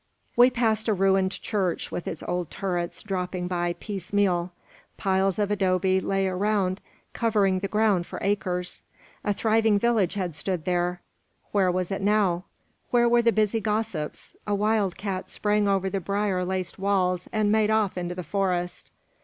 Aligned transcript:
We 0.35 0.49
passed 0.49 0.87
a 0.87 0.95
ruined 0.95 1.29
church 1.43 1.91
with 1.91 2.07
its 2.07 2.23
old 2.23 2.49
turrets 2.49 3.03
dropping 3.03 3.47
by 3.47 3.73
piecemeal. 3.73 4.51
Piles 4.97 5.37
of 5.37 5.51
adobe 5.51 5.99
lay 6.01 6.27
around 6.27 6.81
covering 7.13 7.59
the 7.59 7.67
ground 7.67 8.07
for 8.07 8.17
acres. 8.23 8.81
A 9.23 9.31
thriving 9.31 9.77
village 9.77 10.15
had 10.15 10.33
stood 10.33 10.65
there. 10.65 11.01
Where 11.51 11.69
was 11.71 11.91
it 11.91 12.01
now? 12.01 12.45
Where 12.89 13.07
were 13.07 13.21
the 13.21 13.31
busy 13.31 13.61
gossips? 13.61 14.35
A 14.47 14.55
wild 14.55 14.97
cat 14.97 15.29
sprang 15.29 15.67
over 15.67 15.87
the 15.87 15.99
briar 15.99 16.43
laced 16.43 16.79
walls, 16.79 17.27
and 17.31 17.51
made 17.51 17.69
off 17.69 17.95
into 17.95 18.15
the 18.15 18.23
forest. 18.23 18.89